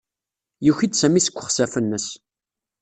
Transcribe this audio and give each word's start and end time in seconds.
Yuki-d 0.65 0.93
Sami 0.97 1.21
seg 1.21 1.35
uxsaf-nnes. 1.39 2.07